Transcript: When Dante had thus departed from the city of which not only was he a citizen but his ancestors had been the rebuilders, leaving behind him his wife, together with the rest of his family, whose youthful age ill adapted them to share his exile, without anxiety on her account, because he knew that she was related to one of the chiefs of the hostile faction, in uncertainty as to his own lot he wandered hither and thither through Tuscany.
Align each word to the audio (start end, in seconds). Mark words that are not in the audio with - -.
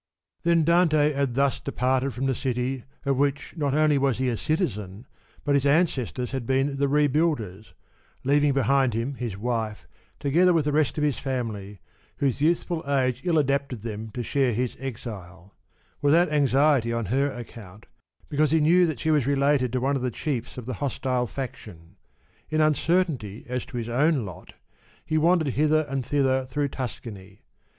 When 0.41 0.63
Dante 0.63 1.11
had 1.13 1.35
thus 1.35 1.59
departed 1.59 2.15
from 2.15 2.25
the 2.25 2.33
city 2.33 2.85
of 3.05 3.17
which 3.17 3.55
not 3.55 3.75
only 3.75 3.99
was 3.99 4.17
he 4.17 4.29
a 4.29 4.35
citizen 4.35 5.05
but 5.43 5.53
his 5.53 5.63
ancestors 5.63 6.31
had 6.31 6.47
been 6.47 6.77
the 6.77 6.87
rebuilders, 6.87 7.73
leaving 8.23 8.51
behind 8.53 8.95
him 8.95 9.13
his 9.13 9.37
wife, 9.37 9.85
together 10.19 10.53
with 10.53 10.65
the 10.65 10.71
rest 10.71 10.97
of 10.97 11.03
his 11.03 11.19
family, 11.19 11.81
whose 12.17 12.41
youthful 12.41 12.83
age 12.89 13.21
ill 13.25 13.37
adapted 13.37 13.83
them 13.83 14.09
to 14.15 14.23
share 14.23 14.53
his 14.53 14.75
exile, 14.79 15.53
without 16.01 16.29
anxiety 16.31 16.91
on 16.91 17.05
her 17.13 17.29
account, 17.31 17.85
because 18.27 18.49
he 18.49 18.59
knew 18.59 18.87
that 18.87 18.99
she 18.99 19.11
was 19.11 19.27
related 19.27 19.71
to 19.71 19.79
one 19.79 19.95
of 19.95 20.01
the 20.01 20.09
chiefs 20.09 20.57
of 20.57 20.65
the 20.65 20.73
hostile 20.81 21.27
faction, 21.27 21.95
in 22.49 22.59
uncertainty 22.59 23.45
as 23.47 23.67
to 23.67 23.77
his 23.77 23.87
own 23.87 24.25
lot 24.25 24.55
he 25.05 25.19
wandered 25.19 25.53
hither 25.53 25.85
and 25.87 26.03
thither 26.07 26.47
through 26.47 26.69
Tuscany. 26.69 27.43